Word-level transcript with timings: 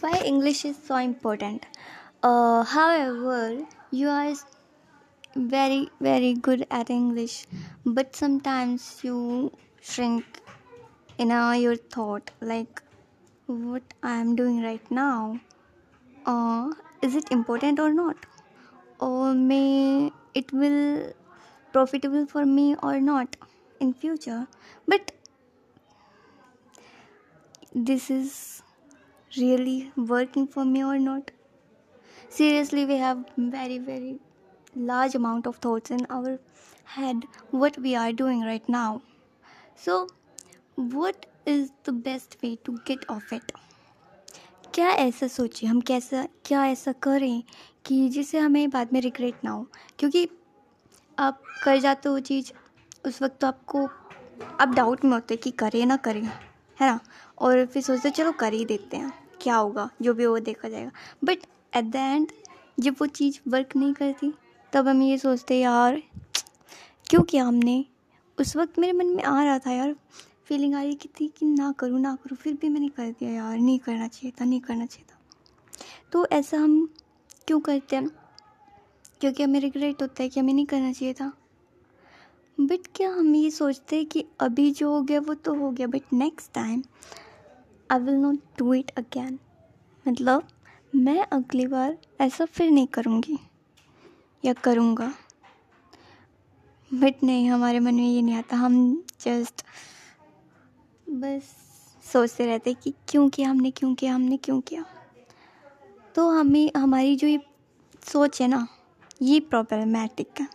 why 0.00 0.20
English 0.24 0.64
is 0.64 0.76
so 0.82 0.96
important. 0.96 1.66
Uh, 2.22 2.62
however, 2.64 3.66
you 3.90 4.08
are 4.08 4.34
very, 5.36 5.90
very 6.00 6.34
good 6.34 6.66
at 6.70 6.90
English, 6.90 7.46
but 7.84 8.16
sometimes 8.16 9.00
you 9.02 9.52
shrink 9.80 10.24
in 11.18 11.30
uh, 11.30 11.52
your 11.52 11.76
thought 11.76 12.30
like 12.40 12.82
what 13.46 13.82
I 14.02 14.16
am 14.16 14.36
doing 14.36 14.62
right 14.62 14.90
now. 14.90 15.40
Uh, 16.26 16.72
is 17.02 17.14
it 17.14 17.30
important 17.30 17.78
or 17.78 17.92
not? 17.92 18.16
Or 19.00 19.34
may 19.34 20.12
it 20.34 20.52
will 20.52 21.12
profitable 21.72 22.26
for 22.26 22.46
me 22.46 22.76
or 22.82 23.00
not 23.00 23.36
in 23.80 23.92
future? 23.92 24.46
But 24.88 25.12
this 27.74 28.10
is 28.10 28.62
really 29.36 29.92
working 29.96 30.46
for 30.46 30.64
me 30.64 30.84
or 30.84 30.98
not 30.98 31.30
seriously 32.28 32.84
we 32.84 32.96
have 32.96 33.24
very 33.36 33.78
very 33.78 34.18
large 34.76 35.14
amount 35.14 35.46
of 35.46 35.56
thoughts 35.56 35.90
in 35.90 36.06
our 36.10 36.38
head 36.84 37.24
what 37.50 37.78
we 37.78 37.94
are 37.94 38.12
doing 38.12 38.40
right 38.42 38.68
now 38.68 39.02
so 39.76 40.08
what 40.76 41.26
is 41.46 41.70
the 41.84 41.92
best 41.92 42.36
way 42.42 42.56
to 42.56 42.78
get 42.84 43.08
off 43.08 43.32
it 43.32 43.52
क्या 44.74 44.88
ऐसा 44.90 45.26
सोचिए 45.28 45.68
हम 45.68 45.80
कैसा 45.80 46.26
क्या 46.44 46.64
ऐसा 46.66 46.92
करें 47.02 47.42
कि 47.86 48.08
जिससे 48.08 48.38
हमें 48.38 48.70
बाद 48.70 48.92
में 48.92 49.00
रिग्रेट 49.00 49.44
ना 49.44 49.50
हो 49.50 49.66
क्योंकि 49.98 50.28
आप 51.18 51.42
कर 51.64 51.78
जाते 51.80 52.08
हो 52.08 52.18
चीज़ 52.20 52.52
उस 53.06 53.22
वक्त 53.22 53.38
तो 53.40 53.46
आपको 53.46 53.86
आप 54.60 54.74
डाउट 54.76 55.04
में 55.04 55.12
होते 55.12 55.36
कि 55.36 55.50
करें 55.50 55.84
ना 55.86 55.96
करें 56.06 56.22
है 56.22 56.86
ना 56.86 56.98
और 57.38 57.64
फिर 57.66 57.82
सोचते 57.82 58.10
चलो 58.10 58.32
कर 58.32 58.52
ही 58.52 58.64
देते 58.64 58.96
हैं 58.96 59.23
क्या 59.44 59.56
होगा, 59.56 59.90
जो 60.02 60.14
भी 60.14 60.26
वो 60.26 60.38
देखा 60.38 60.68
जाएगा। 60.68 60.90
बट 61.24 61.38
एट 61.76 61.84
द 61.84 61.96
एंड 61.96 62.32
जब 62.80 62.96
वो 63.00 63.06
चीज़ 63.06 63.40
वर्क 63.48 63.76
नहीं 63.76 63.94
करती, 63.94 64.34
तब 64.72 64.88
हम 64.88 65.02
ये 65.02 65.18
सोचते, 65.18 65.60
यार, 65.60 66.02
क्यों 67.10 67.22
किया 67.22 67.44
हमने? 67.44 67.84
उस 68.40 68.56
वक्त 68.56 68.78
मेरे 68.78 68.92
मन 68.92 69.06
में 69.06 69.24
आ 69.24 69.44
रहा 69.44 69.58
था, 69.58 69.72
यार 69.72 69.96
फीलिंग 70.44 70.74
आ 70.74 70.82
रही 70.82 70.94
की 70.94 71.08
थी 71.20 71.28
कि 71.28 71.46
ना 71.46 71.72
करूँ 71.72 72.00
ना 72.00 72.16
करूँ, 72.16 72.36
फिर 72.36 72.54
भी 72.54 72.68
मैंने 72.68 72.88
कर 72.88 73.10
दिया, 73.10 73.30
यार, 73.30 73.58
नहीं 73.58 73.78
करना 73.78 74.08
चाहिए 74.08 74.32
था, 74.40 74.44
नहीं 74.44 74.60
करना 74.60 74.86
चाहिए 74.86 75.14
था। 75.14 75.18
तो 76.12 76.26
ऐसा 76.26 76.58
हम 76.58 76.94
क्यों 77.46 77.60
करते 77.60 77.96
हैं? 77.96 78.08
क्योंकि 79.20 79.42
हमें 79.42 79.60
रिग्रेट 79.60 80.02
होता 80.02 80.22
है 80.22 80.28
कि 80.28 80.40
हमें 80.40 80.54
नहीं 80.54 80.66
करना 80.66 80.92
चाहिए 80.92 81.14
था। 81.14 81.32
बट 82.60 82.80
क्या 82.94 83.10
हम 83.10 83.34
ये 83.34 83.50
सोचते 83.50 83.96
हैं 83.96 84.06
कि 84.06 84.24
अभी 84.40 84.70
जो 84.70 84.90
हो 84.90 85.02
गया, 85.02 85.20
वो 85.20 85.34
तो 85.34 85.54
हो 85.54 85.70
गया 85.70 85.86
but 85.86 86.02
next 86.12 86.52
time 86.52 86.82
I 87.90 87.98
will 87.98 88.14
not 88.14 88.38
do 88.58 88.74
it 88.74 88.90
again 88.98 89.38
मतलब 90.08 90.48
मैं 90.94 91.26
अगली 91.32 91.66
बार 91.66 91.96
ऐसा 92.20 92.44
फिर 92.44 92.70
नहीं 92.70 92.86
करूँगी। 92.86 93.38
या 94.44 94.52
करूँगा। 94.52 95.12
बट 96.94 97.22
नहीं, 97.22 97.48
हमारे 97.50 97.80
मन 97.80 97.94
में 97.94 98.08
ये 98.08 98.22
नहीं 98.22 98.34
आता। 98.34 98.56
हम 98.56 99.04
जस्ट 99.20 99.64
बस 101.08 101.42
सोचते 102.12 102.46
रहते 102.46 102.74
कि 102.74 102.94
क्यों 103.08 103.28
किया, 103.28 103.50
हमने 103.50 103.70
क्यों 103.70 103.94
किया, 103.94 104.14
हमने 104.14 104.36
क्यों 104.36 104.60
किया। 104.60 104.84
तो 106.14 106.28
हमें, 106.30 106.70
हमारी 106.76 107.16
जो 107.16 107.26
ये 107.26 107.40
सोच 108.02 108.40
है 108.42 108.48
ना, 108.48 108.66
ये 109.22 109.40
प्रॉब्लमेटिक 109.40 110.40
है। 110.40 110.48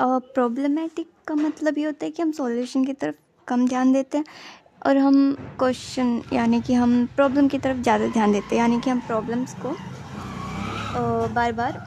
प्रॉब्लमेटिक 0.00 1.10
का 1.26 1.34
मतलब 1.34 1.78
ये 1.78 1.84
होता 1.84 2.04
है 2.04 2.10
कि 2.10 2.22
हम 2.22 2.32
सॉल्यूशन 2.32 2.84
की 2.84 2.92
तरफ़ 2.92 3.16
कम 3.48 3.66
ध्यान 3.68 3.92
देते 3.92 4.18
हैं। 4.18 4.24
और 4.82 4.96
हम 4.96 5.34
क्वेश्चन 5.58 6.20
यानी 6.32 6.60
कि 6.60 6.74
हम 6.74 7.04
प्रॉब्लम 7.16 7.48
की 7.48 7.58
तरफ़ 7.58 7.78
ज़्यादा 7.78 8.06
ध्यान 8.08 8.32
देते 8.32 8.54
हैं, 8.54 8.62
यानी 8.62 8.80
कि 8.80 8.90
हम 8.90 9.00
प्रॉब्लम्स 9.00 9.54
को 9.56 9.76
बार 11.34 11.52
बार 11.52 11.80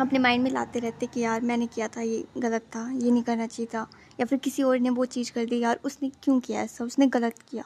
अपने 0.00 0.18
माइंड 0.18 0.42
में 0.44 0.50
लाते 0.50 0.78
रहते 0.78 1.06
कि 1.06 1.20
यार 1.20 1.40
मैंने 1.40 1.66
किया 1.66 1.88
था, 1.88 2.00
ये 2.00 2.24
गलत 2.38 2.62
था, 2.76 2.90
ये 2.92 3.10
नहीं 3.10 3.22
करना 3.22 3.46
चाहिए 3.46 3.66
था, 3.74 3.86
या 4.20 4.26
फिर 4.26 4.38
किसी 4.38 4.62
और 4.62 4.78
ने 4.78 4.90
वो 4.90 5.04
चीज़ 5.06 5.32
कर 5.32 5.44
दी, 5.44 5.58
यार 5.58 5.80
उसने 5.84 6.10
क्यों 6.22 6.38
किया 6.40 6.60
ऐसा, 6.62 6.84
उसने 6.84 7.06
गलत 7.08 7.38
किया। 7.50 7.64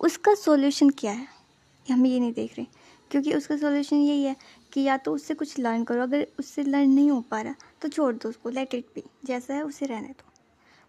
उसका 0.00 0.34
सॉल्यूशन 0.34 0.90
क्या 0.98 1.12
है? 1.12 1.26
हम 1.86 2.06
ये 2.06 2.20
नहीं 2.20 2.32
देख 2.32 2.56
रहे, 2.58 2.66
क्योंकि 3.10 3.32
उसका 3.34 3.56
सॉल्यूशन 3.56 3.96
यही 3.96 4.22
है 4.22 4.36
कि 4.72 4.80
या 4.82 4.96
तो 4.96 5.14
उससे 5.14 5.34
कुछ 5.34 5.58
लर्न 5.58 5.84
करो, 5.84 6.02
अगर 6.02 6.26
उससे 6.38 6.62
लर्न 6.62 6.90
नहीं 6.90 7.10
हो 7.10 7.20
पा 7.30 7.40
रहा 7.40 7.54
तो 7.82 7.88
छोड़ 7.88 8.14
दो 8.14 8.28
उसको 8.28 8.50
लेट 8.50 8.74
इट 8.74 8.86
बी 8.94 9.02
जैसा 9.24 9.54
है 9.54 9.62
उसे 9.64 9.86
रहने 9.86 10.08
दो। 10.08 10.32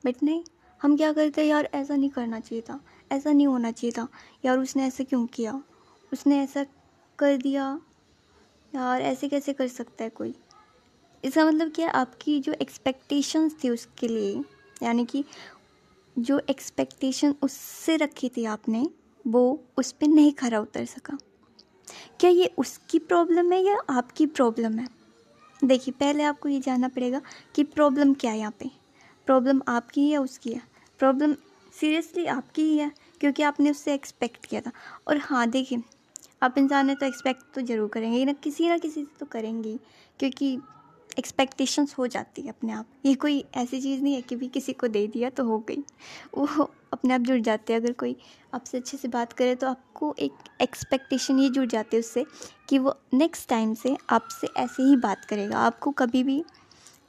बट 0.03 0.23
नहीं 0.23 0.43
हम 0.81 0.97
क्या 0.97 1.13
करते 1.13 1.41
हैं, 1.41 1.47
यार, 1.47 1.69
ऐसा 1.73 1.95
नहीं 1.95 2.09
करना 2.09 2.39
चाहिए 2.39 2.61
था, 2.61 2.79
ऐसा 3.11 3.31
नहीं 3.31 3.47
होना 3.47 3.71
चाहिए 3.71 3.91
था, 3.91 4.07
यार, 4.45 4.59
उसने 4.59 4.83
ऐसा 4.83 5.03
क्यों 5.03 5.25
किया? 5.25 5.63
उसने 6.13 6.39
ऐसा 6.39 6.65
कर 7.19 7.37
दिया। 7.37 7.81
यार, 8.75 9.01
ऐसे 9.01 9.29
कैसे 9.29 9.53
कर 9.53 9.67
सकता 9.67 10.03
है 10.03 10.09
कोई? 10.09 10.35
इसका 11.23 11.45
मतलब 11.45 11.71
क्या, 11.71 11.89
आपकी 11.89 12.39
जो 12.39 12.53
एक्सपेक्टेशंस 12.53 13.55
थी 13.63 13.69
उसके 13.69 14.07
लिए, 14.07 14.43
यानी 14.83 15.05
कि 15.05 15.23
जो 16.19 16.41
एक्सपेक्टेशन 16.49 17.35
उससे 17.41 17.95
रखी 17.95 18.29
थी 18.29 18.45
आपने, 18.45 18.89
वो 19.27 19.63
उस 19.77 19.91
पर 19.91 20.07
नहीं 20.07 20.33
खरा 20.33 20.59
उतर 20.59 20.85
सका। 20.85 21.17
क्या 22.19 22.29
ये 22.29 22.51
उसकी 22.57 22.99
प्रॉब्लम 22.99 23.51
है 23.51 23.63
या 23.63 23.77
आपकी 23.89 24.25
प्रॉब्लम 24.25 24.79
है? 24.79 24.87
देखिए, 25.63 25.93
पहले 25.99 26.23
आपको 26.23 26.49
ये 26.49 26.59
जानना 26.59 26.87
पड़ेगा 26.87 27.21
कि 27.55 27.63
प्रॉब्लम 27.63 28.13
क्या 28.13 28.31
है 28.31 28.39
यहाँ 28.39 28.55
पे। 28.59 28.71
प्रॉब्लम 29.25 29.61
आपकी 29.67 30.01
है 30.01 30.07
या 30.07 30.21
उसकी 30.21 30.53
है? 30.53 30.68
प्रॉब्लम 30.99 31.35
सीरियसली 31.73 32.25
आपकी 32.27 32.61
ही 32.61 32.77
है, 32.77 32.91
क्योंकि 33.21 33.43
आपने 33.43 33.71
उससे 33.71 33.93
एक्सपेक्ट 33.93 34.45
किया 34.45 34.61
था। 34.61 34.71
और 35.07 35.17
हाँ 35.19 35.47
देखिए, 35.49 35.81
आप 36.43 36.57
इंसान 36.57 36.89
है 36.89 36.95
तो 36.95 37.05
एक्सपेक्ट 37.05 37.53
तो 37.55 37.61
ज़रूर 37.63 37.89
करेंगे 37.89 38.25
ना 38.25 38.33
किसी 38.33 38.67
ना 38.69 38.77
किसी 38.77 39.01
से 39.01 39.19
तो 39.19 39.25
करेंगे 39.27 39.77
क्योंकि 40.19 40.57
एक्सपेक्टेशंस 41.17 41.95
हो 41.97 42.07
जाती 42.07 42.41
है 42.41 42.49
अपने 42.49 42.71
आप। 42.73 42.85
ये 43.05 43.13
कोई 43.15 43.43
ऐसी 43.57 43.79
चीज़ 43.81 44.01
नहीं 44.03 44.13
है 44.15 44.21
कि 44.21 44.35
भी 44.35 44.47
किसी 44.47 44.73
को 44.73 44.87
दे 44.87 45.05
दिया 45.07 45.29
तो 45.29 45.43
हो 45.45 45.57
गई। 45.69 45.83
वो 46.37 46.69
अपने 46.93 47.13
आप 47.13 47.21
जुड़ 47.21 47.39
जाते 47.39 47.73
हैं। 47.73 47.79
अगर 47.79 47.93
कोई 47.93 48.15
आपसे 48.53 48.77
अच्छे 48.77 48.97
से 48.97 49.07
बात 49.07 49.33
करे 49.33 49.55
तो 49.55 49.67
आपको 49.67 50.13
एक 50.19 50.33
एक्सपेक्टेशन 50.61 51.39
ये 51.39 51.49
जुड़ 51.49 51.65
जाती 51.67 51.95
है 51.95 51.99
उससे 51.99 52.25
कि 52.69 52.79
वो 52.79 52.95
नेक्स्ट 53.13 53.49
टाइम 53.49 53.73
से 53.73 53.95
आपसे 54.09 54.47
ऐसे 54.57 54.83
ही 54.83 54.95
बात 54.97 55.25
करेगा। 55.25 55.57
आपको 55.59 55.91
कभी 55.93 56.23
भी 56.23 56.43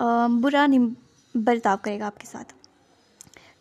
बुरा 0.00 0.66
नहीं, 0.66 0.94
बर्ताव 1.34 1.76
करेगा 1.84 2.06
आपके 2.06 2.26
साथ। 2.26 2.54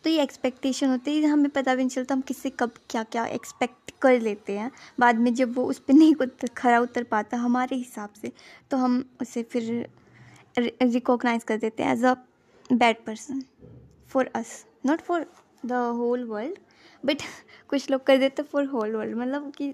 तो 0.04 0.10
ये 0.10 0.22
एक्सपेक्टेशन 0.22 0.88
होती 0.90 1.16
है, 1.16 1.28
हमें 1.28 1.50
पता 1.50 1.74
भी 1.74 1.82
नहीं 1.82 1.90
चलता 1.90 2.14
हम 2.14 2.20
किससे 2.20 2.50
कब 2.50 2.72
क्या 2.90 3.02
क्या 3.04 3.24
एक्सपेक्ट 3.28 3.90
कर 4.02 4.20
लेते 4.20 4.56
हैं। 4.58 4.70
बाद 5.00 5.16
में 5.18 5.32
जब 5.34 5.54
वो 5.54 5.64
उस 5.64 5.78
पर 5.78 5.94
नहीं 5.94 6.14
खरा 6.56 6.78
उतर 6.80 7.02
पाता 7.04 7.36
हमारे 7.36 7.76
हिसाब 7.76 8.12
से 8.22 8.32
तो 8.70 8.76
हम 8.76 9.04
उसे 9.22 9.42
फिर 9.42 9.88
रिकॉग्नाइज 10.58 11.44
कर 11.44 11.56
देते 11.56 11.82
हैं 11.82 11.92
as 11.92 12.04
a 12.04 12.14
bad 12.70 13.04
person 13.06 13.42
for 14.10 14.30
us 14.34 14.64
not 14.86 15.00
for 15.00 15.26
the 15.66 15.72
whole 15.96 16.24
world 16.24 16.58
but 17.04 17.22
कुछ 17.70 17.90
लोग 17.90 18.04
कर 18.06 18.18
देते 18.18 18.42
फॉर 18.42 18.64
होल 18.64 18.96
वर्ल्ड 18.96 19.16
मतलब 19.16 19.52
कि 19.56 19.72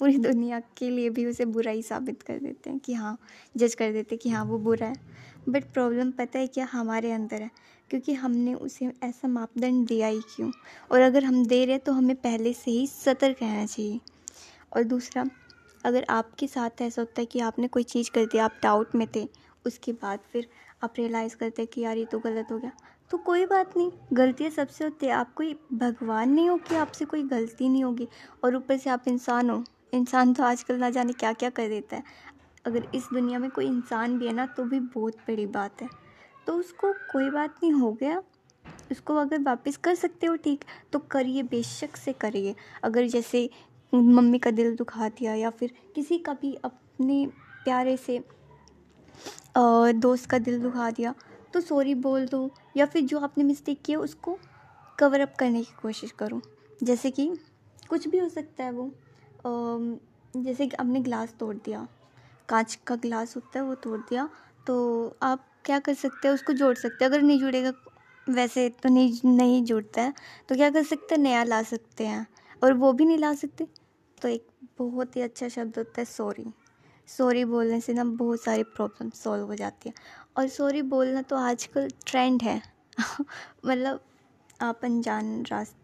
पूरी 0.00 0.18
दुनिया 0.18 0.60
के 0.60 0.90
लिए 0.90 1.10
भी 1.10 1.26
उसे 1.26 1.44
बुरा 1.44 1.72
ही 1.72 1.82
साबित 1.82 2.22
कर 2.22 2.38
देते 2.38 2.70
हैं 2.70 2.78
कि 2.78 2.94
हाँ 2.94 3.18
जज 3.56 3.74
कर 3.74 3.92
देते 3.92 4.14
हैं 4.14 4.20
कि 4.22 4.30
हाँ 4.30 4.44
वो 4.44 4.58
बुरा 4.58 4.86
है। 4.86 4.94
बट 5.48 5.64
प्रॉब्लम 5.64 6.10
पता 6.10 6.38
है 6.38 6.46
क्या 6.46 6.68
हमारे 6.72 7.12
अंदर 7.12 7.42
है? 7.42 7.50
क्योंकि 7.90 8.12
हमने 8.12 8.54
उसे 8.54 8.92
ऐसा 9.02 9.28
मापदंड 9.28 9.86
दिया 9.86 10.06
ही 10.06 10.20
क्यों? 10.20 10.50
और 10.92 11.00
अगर 11.00 11.24
हम 11.24 11.46
दे 11.46 11.64
रहे 11.64 11.78
तो 11.78 11.92
हमें 11.92 12.16
पहले 12.16 12.52
से 12.52 12.70
ही 12.70 12.86
सतर्क 12.86 13.36
रहना 13.42 13.66
चाहिए। 13.66 14.00
और 14.76 14.84
दूसरा, 14.84 15.30
अगर 15.84 16.06
आपके 16.10 16.46
साथ 16.46 16.82
ऐसा 16.82 17.02
होता 17.02 17.20
है 17.20 17.26
कि 17.26 17.40
आपने 17.40 17.68
कोई 17.68 17.82
चीज़ 17.82 18.10
कर 18.10 18.24
दिया 18.24 18.44
आप 18.44 18.60
डाउट 18.62 18.94
में 18.94 19.06
थे, 19.16 19.28
उसके 19.66 19.92
बाद 19.92 20.18
फिर 20.32 20.48
आप 20.84 20.94
रियलाइज़ 20.98 21.36
करते 21.36 21.62
हैं 21.62 21.68
कि 21.74 21.80
यार 21.80 21.96
ये 21.96 22.04
तो 22.04 22.18
गलत 22.18 22.48
हो 22.52 22.58
गया। 22.58 22.72
तो 23.10 23.18
कोई 23.18 23.46
बात 23.46 23.76
नहीं, 23.76 23.90
गलतियाँ 24.12 24.50
सबसे 24.50 24.84
होती 24.84 25.06
है। 25.06 25.12
आप 25.12 25.34
कोई 25.34 25.56
भगवान 25.72 26.30
नहीं 26.30 26.48
हो 26.48 26.56
कि 26.56 26.74
आपसे 26.74 27.04
कोई 27.04 27.22
गलती 27.22 27.68
नहीं 27.68 27.84
होगी। 27.84 28.08
और 28.44 28.56
ऊपर 28.56 28.76
से 28.76 28.90
आप 28.90 29.04
इंसान 29.08 29.50
हो। 29.50 29.64
इंसान 29.92 30.32
तो 30.34 30.42
आजकल 30.42 30.76
ना 30.76 30.90
जाने 30.90 31.12
क्या 31.12 31.32
क्या 31.32 31.50
कर 31.50 31.68
देता 31.68 31.96
है। 31.96 32.02
अगर 32.66 32.86
इस 32.94 33.08
दुनिया 33.12 33.38
में 33.38 33.50
कोई 33.50 33.66
इंसान 33.66 34.18
भी 34.18 34.26
है 34.26 34.32
ना 34.32 34.46
तो 34.46 34.64
भी 34.64 34.80
बहुत 34.80 35.16
बड़ी 35.28 35.46
बात 35.48 35.82
है। 35.82 35.88
तो 36.46 36.54
उसको 36.54 36.92
कोई 37.12 37.30
बात 37.30 37.54
नहीं, 37.62 37.72
हो 37.72 37.92
गया। 37.92 38.22
उसको 38.90 39.14
अगर 39.16 39.42
वापस 39.42 39.76
कर 39.76 39.94
सकते 39.94 40.26
हो, 40.26 40.36
ठीक 40.36 40.64
तो 40.92 40.98
करिए, 41.10 41.42
बेशक 41.42 41.96
से 41.96 42.12
करिए। 42.12 42.54
अगर 42.84 43.06
जैसे 43.08 43.48
मम्मी 43.92 44.38
का 44.38 44.50
दिल 44.50 44.74
दुखा 44.76 45.08
दिया 45.08 45.34
या 45.34 45.50
फिर 45.50 45.74
किसी 45.94 46.18
का 46.18 46.32
भी 46.32 46.54
अपने 46.64 47.26
प्यारे 47.64 47.96
से 47.96 48.22
दोस्त 49.56 50.28
का 50.30 50.38
दिल 50.38 50.60
दुखा 50.62 50.90
दिया 50.90 51.14
तो 51.52 51.60
सॉरी 51.60 51.94
बोल 51.96 52.26
दो। 52.26 52.50
या 52.76 52.86
फिर 52.86 53.02
जो 53.02 53.18
आपने 53.18 53.44
मिस्टेक 53.44 53.82
किया, 53.82 53.98
उसको 53.98 54.38
कवर 54.98 55.20
अप 55.20 55.34
करने 55.38 55.62
की 55.62 55.72
कोशिश 55.82 56.10
करो। 56.10 56.40
जैसे 56.82 57.10
कि 57.10 57.26
कुछ 57.88 58.08
भी 58.08 58.18
हो 58.18 58.28
सकता 58.28 58.64
है 58.64 58.70
वो। 58.70 58.90
जैसे 59.44 60.66
कि 60.66 60.76
आपने 60.76 61.00
ग्लास 61.00 61.34
तोड़ 61.40 61.54
दिया, 61.56 61.86
कांच 62.48 62.74
का 62.86 62.96
ग्लास 62.96 63.36
होता 63.36 63.58
है 63.58 63.64
वो 63.64 63.74
तोड़ 63.74 63.98
दिया 64.00 64.28
तो 64.66 64.74
आप 65.22 65.46
क्या 65.64 65.78
कर 65.78 65.94
सकते 65.94 66.28
हैं, 66.28 66.34
उसको 66.34 66.52
जोड़ 66.52 66.74
सकते 66.76 67.04
हैं। 67.04 67.10
अगर 67.10 67.22
नहीं 67.22 67.38
जुड़ेगा, 67.40 67.72
वैसे 68.26 68.68
तो 68.82 68.88
नहीं 68.88 69.34
नहीं 69.36 69.62
जुड़ता 69.64 70.02
है 70.02 70.12
तो 70.48 70.54
क्या 70.54 70.70
कर 70.70 70.82
सकते 70.82 71.14
हैं, 71.14 71.22
नया 71.22 71.42
ला 71.44 71.62
सकते 71.62 72.06
हैं। 72.06 72.26
और 72.62 72.72
वो 72.72 72.92
भी 72.92 73.04
नहीं 73.04 73.18
ला 73.18 73.32
सकते 73.34 73.66
तो 74.18 74.28
एक 74.28 74.46
बहुत 74.78 75.16
ही 75.16 75.20
अच्छा 75.22 75.48
शब्द 75.48 75.78
होता 75.78 76.00
है 76.00 76.04
सॉरी 76.04 76.44
सॉरी 77.08 77.44
बोलने 77.44 77.80
से 77.80 77.92
ना 77.92 78.04
बहुत 78.04 78.42
सारी 78.42 78.62
प्रॉब्लम 78.62 79.10
सॉल्व 79.10 79.46
हो 79.46 79.54
जाती 79.54 79.88
है। 79.88 79.94
और 80.36 80.48
सॉरी 80.48 80.82
बोलना 80.82 81.22
तो 81.22 81.36
आजकल 81.36 81.88
ट्रेंड 82.06 82.42
है। 82.42 82.60
मतलब 83.66 84.00
आप 84.62 84.80
अनजान 84.84 85.44
रास 85.52 85.74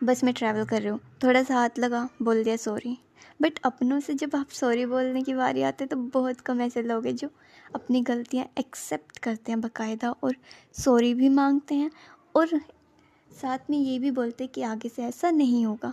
बस 0.00 0.22
में 0.24 0.32
ट्रैवल 0.34 0.64
कर 0.64 0.80
रही 0.80 0.88
हूँ। 0.88 0.98
थोड़ा 1.24 1.42
सा 1.42 1.54
हाथ 1.54 1.78
लगा, 1.78 2.08
बोल 2.22 2.42
दिया 2.44 2.56
सॉरी 2.56 2.96
बट 3.40 3.58
अपनों 3.64 3.98
से 4.00 4.14
जब 4.14 4.34
आप 4.36 4.48
सॉरी 4.50 4.84
बोलने 4.86 5.22
की 5.22 5.34
बारी 5.34 5.62
आते 5.62 5.86
तो 5.86 5.96
बहुत 5.96 6.40
कम 6.40 6.60
ऐसे 6.60 6.82
लोग 6.82 7.06
हैं 7.06 7.14
जो 7.16 7.28
अपनी 7.74 8.00
गलतियाँ 8.02 8.44
एक्सेप्ट 8.58 9.18
करते 9.18 9.52
हैं 9.52 9.60
बाकायदा 9.60 10.10
और 10.22 10.34
सॉरी 10.74 11.12
भी 11.14 11.28
मांगते 11.28 11.74
हैं 11.74 11.90
और 12.34 12.58
साथ 13.30 13.70
में 13.70 13.78
ये 13.78 13.98
भी 13.98 14.10
बोलते 14.10 14.44
हैं 14.44 14.52
कि 14.52 14.62
आगे 14.62 14.88
से 14.88 15.02
ऐसा 15.02 15.30
नहीं 15.30 15.64
होगा। 15.66 15.92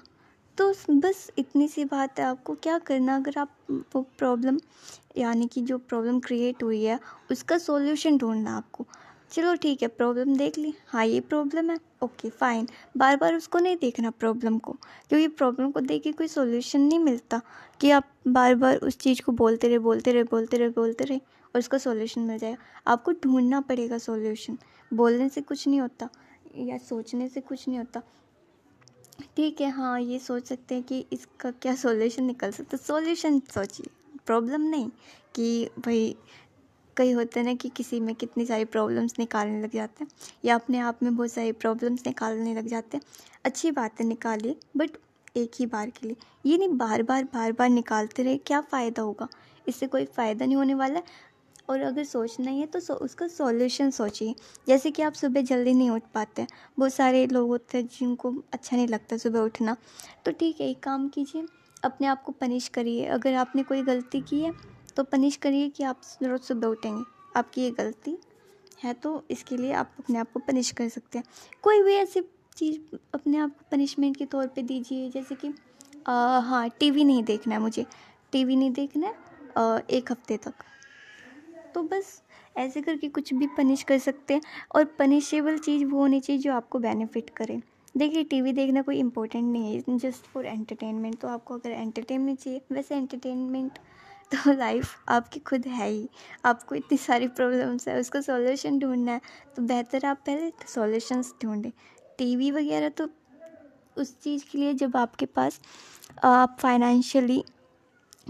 तो 0.57 0.73
बस 0.91 1.29
इतनी 1.37 1.67
सी 1.67 1.85
बात 1.85 2.19
है 2.19 2.25
आपको, 2.25 2.53
क्या 2.55 2.77
करना 2.79 3.15
अगर 3.15 3.39
आप 3.39 3.55
वो 3.95 4.01
प्रॉब्लम 4.17 4.59
यानी 5.17 5.47
कि 5.47 5.61
जो 5.61 5.77
प्रॉब्लम 5.79 6.19
क्रिएट 6.19 6.63
हुई 6.63 6.83
है, 6.83 6.99
उसका 7.31 7.57
सॉल्यूशन 7.57 8.17
ढूंढना 8.17 8.55
आपको। 8.57 8.85
चलो 9.31 9.53
ठीक 9.55 9.81
है 9.81 9.87
प्रॉब्लम 9.87 10.35
देख 10.37 10.57
ली। 10.57 10.73
हाँ 10.87 11.05
ये 11.05 11.19
प्रॉब्लम 11.19 11.69
है। 11.71 11.77
ओके 12.03 12.29
फ़ाइन 12.29 12.67
बार 12.97 13.15
बार 13.17 13.35
उसको 13.35 13.59
नहीं 13.59 13.75
देखना 13.75 14.09
प्रॉब्लम 14.11 14.57
को। 14.57 14.71
क्योंकि 15.09 15.27
प्रॉब्लम 15.27 15.71
को 15.71 15.81
देख 15.81 16.03
के 16.03 16.11
कोई 16.11 16.27
सोल्यूशन 16.27 16.81
नहीं 16.81 16.99
मिलता 16.99 17.41
कि 17.81 17.91
आप 17.91 18.11
बार 18.27 18.55
बार 18.55 18.77
उस 18.77 18.97
चीज़ 18.97 19.21
को 19.21 19.31
बोलते 19.31 19.67
रहे 19.67 19.79
बोलते 19.79 20.11
रहे 20.13 20.23
बोलते 20.23 20.57
रहे 20.57 20.69
बोलते 20.69 21.03
रहे 21.03 21.17
और 21.17 21.59
उसका 21.59 21.77
सोल्यूशन 21.77 22.21
मिल 22.21 22.37
जाएगा। 22.37 22.91
आपको 22.91 23.11
ढूंढना 23.23 23.61
पड़ेगा 23.61 23.97
सोल्यूशन 23.97 24.57
बोलने 24.91 25.29
से 25.29 25.41
कुछ 25.41 25.67
नहीं 25.67 25.79
होता 25.81 26.09
या 26.57 26.77
सोचने 26.79 27.27
से 27.29 27.41
कुछ 27.41 27.67
नहीं 27.67 27.77
होता। 27.79 28.01
ठीक 29.35 29.61
है 29.61 29.69
हाँ 29.69 29.99
ये 30.01 30.19
सोच 30.19 30.47
सकते 30.47 30.75
हैं 30.75 30.83
कि 30.83 31.05
इसका 31.13 31.51
क्या 31.51 31.75
सोल्यूशन 31.75 32.23
निकल 32.23 32.51
सकता 32.51 32.77
सोल्यूशन 32.77 33.39
सोचिए। 33.53 33.89
प्रॉब्लम 34.25 34.61
नहीं 34.61 34.89
कि 35.35 35.69
भाई 35.79 36.15
कई 36.97 37.11
होते 37.11 37.39
हैं 37.39 37.47
ना 37.47 37.53
कि 37.53 37.69
किसी 37.69 37.99
में 37.99 38.13
कितनी 38.15 38.45
सारी 38.45 38.65
प्रॉब्लम्स 38.65 39.15
निकालने 39.19 39.61
लग 39.61 39.71
जाते 39.71 40.03
हैं 40.03 40.11
या 40.45 40.55
अपने 40.55 40.79
आप 40.79 41.03
में 41.03 41.15
बहुत 41.15 41.31
सारी 41.31 41.51
प्रॉब्लम्स 41.51 42.05
निकालने 42.07 42.55
लग 42.55 42.67
जाते 42.67 42.97
हैं। 42.97 43.03
अच्छी 43.45 43.71
बात 43.71 44.01
निकालिए 44.01 44.55
बट 44.77 44.97
एक 45.37 45.51
ही 45.59 45.65
बार 45.65 45.89
के 45.89 46.07
लिए। 46.07 46.15
ये 46.45 46.57
नहीं 46.57 46.69
बार 46.69 47.03
बार 47.03 47.23
बार 47.33 47.51
बार 47.51 47.69
निकालते 47.69 48.23
रहे 48.23 48.37
क्या 48.37 48.61
फ़ायदा 48.61 49.01
होगा? 49.01 49.27
इससे 49.67 49.87
कोई 49.87 50.05
फ़ायदा 50.05 50.45
नहीं 50.45 50.55
होने 50.55 50.73
वाला 50.73 50.95
है। 50.95 51.33
और 51.69 51.81
अगर 51.81 52.03
सोचना 52.03 52.51
ही 52.51 52.59
है 52.59 52.65
तो 52.65 52.79
सो, 52.79 52.93
उसका 52.93 53.27
सॉल्यूशन 53.27 53.89
सोचिए। 53.91 54.33
जैसे 54.67 54.91
कि 54.91 55.01
आप 55.01 55.13
सुबह 55.13 55.41
जल्दी 55.41 55.73
नहीं 55.73 55.89
उठ 55.89 56.03
पाते 56.13 56.45
बहुत 56.79 56.93
सारे 56.93 57.25
लोग 57.27 57.47
होते 57.49 57.77
हैं 57.77 57.87
जिनको 57.89 58.33
अच्छा 58.53 58.75
नहीं 58.77 58.87
लगता 58.87 59.17
सुबह 59.17 59.39
उठना। 59.39 59.75
तो 60.25 60.31
ठीक 60.31 60.61
है 60.61 60.69
एक 60.69 60.79
काम 60.83 61.07
कीजिए 61.09 61.45
अपने 61.83 62.07
आप 62.07 62.23
को 62.23 62.31
पनिश 62.31 62.67
करिए। 62.67 63.05
अगर 63.07 63.33
आपने 63.35 63.63
कोई 63.63 63.81
गलती 63.83 64.21
की 64.21 64.41
है 64.41 64.51
तो 64.97 65.03
पनिश 65.03 65.35
करिए 65.35 65.69
कि 65.69 65.83
आप 65.83 66.01
रोज़ 66.23 66.41
सुबह 66.41 66.67
उठेंगे 66.67 67.03
आपकी 67.35 67.61
ये 67.61 67.71
गलती 67.71 68.17
है 68.83 68.93
तो 68.93 69.23
इसके 69.31 69.57
लिए 69.57 69.71
आप 69.73 69.91
अपने 69.99 70.19
आप 70.19 70.31
को 70.31 70.39
पनिश 70.39 70.71
कर 70.71 70.89
सकते 70.89 71.17
हैं। 71.17 71.25
कोई 71.63 71.81
भी 71.83 71.93
ऐसी 71.93 72.21
चीज़ 72.57 72.95
अपने 73.13 73.37
आप 73.37 73.57
को 73.57 73.65
पनिशमेंट 73.71 74.17
के 74.17 74.25
तौर 74.25 74.47
पे 74.47 74.61
दीजिए 74.63 75.09
जैसे 75.09 75.35
कि 75.35 75.53
आ, 76.07 76.39
हाँ 76.39 76.69
टीवी 76.79 77.03
नहीं 77.03 77.23
देखना 77.23 77.55
है 77.55 77.61
मुझे। 77.61 77.85
टीवी 78.31 78.55
नहीं 78.55 78.71
देखना 78.71 79.07
है 79.07 79.79
एक 79.89 80.11
हफ़्ते 80.11 80.37
तक। 80.37 80.63
तो 81.75 81.83
बस 81.83 82.21
ऐसे 82.57 82.81
करके 82.81 83.07
कुछ 83.09 83.33
भी 83.33 83.47
पनिश 83.57 83.83
कर 83.83 83.97
सकते 83.99 84.33
हैं 84.33 84.41
और 84.75 84.83
पनिशेबल 84.99 85.57
चीज़ 85.57 85.85
वो 85.85 85.99
होनी 85.99 86.19
चाहिए 86.19 86.41
जो 86.41 86.53
आपको 86.53 86.79
बेनिफिट 86.79 87.29
करे। 87.29 87.59
देखिए 87.97 88.23
टीवी 88.23 88.51
देखना 88.53 88.81
कोई 88.81 88.97
इम्पोर्टेंट 88.99 89.51
नहीं 89.51 89.75
है। 89.75 89.97
जस्ट 89.97 90.25
फॉर 90.25 90.45
एंटरटेनमेंट 90.45 91.19
तो 91.19 91.27
आपको 91.27 91.53
अगर 91.53 91.71
एंटरटेनमेंट 91.71 92.39
चाहिए 92.39 92.61
वैसे 92.71 92.95
एंटरटेनमेंट 92.95 93.79
तो 94.31 94.53
लाइफ 94.53 94.95
आपकी 95.09 95.39
खुद 95.39 95.67
है 95.67 95.89
ही। 95.89 96.07
आपको 96.45 96.75
इतनी 96.75 96.97
सारी 96.97 97.27
प्रॉब्लम्स 97.27 97.87
है, 97.87 97.99
उसका 97.99 98.21
सॉल्यूशन 98.21 98.79
ढूंढना 98.79 99.11
है। 99.11 99.21
तो 99.55 99.61
बेहतर 99.61 100.05
आप 100.05 100.21
पहले 100.25 100.51
सॉल्यूशंस 100.67 101.33
ढूंढें। 101.43 101.71
टीवी 102.17 102.51
वगैरह 102.51 102.89
तो 102.89 103.07
उस 103.97 104.19
चीज़ 104.19 104.43
के 104.51 104.57
लिए 104.57 104.73
जब 104.73 104.97
आपके 104.97 105.25
पास, 105.25 105.59
आप 106.23 106.57
फाइनेंशियली 106.59 107.43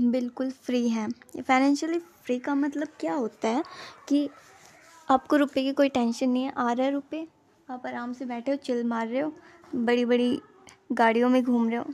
बिल्कुल 0.01 0.51
फ्री 0.51 0.88
हैं। 0.89 1.09
फाइनेंशियली 1.42 2.00
फ्री 2.00 2.39
का 2.39 2.56
मतलब 2.56 2.88
क्या 3.00 3.13
होता 3.13 3.50
है 3.50 3.63
कि 4.09 4.30
आपको 5.07 5.36
रुपए 5.36 5.63
की 5.63 5.74
कोई 5.74 5.89
टेंशन 5.89 6.30
नहीं 6.30 6.44
है। 6.44 6.53
आ 6.57 6.71
रहा 6.71 6.86
है 6.86 6.91
रुपये 6.91 7.27
आप 7.69 7.86
आराम 7.86 8.13
से 8.13 8.25
बैठे 8.25 8.51
हो 8.51 8.57
चिल 8.57 8.83
मार 8.83 9.07
रहे 9.07 9.21
हो 9.21 9.33
बड़ी 9.75 10.06
बड़ी 10.06 10.39
गाड़ियों 10.91 11.30
में 11.30 11.44
घूम 11.44 11.69
रहे 11.69 11.77
हो। 11.77 11.94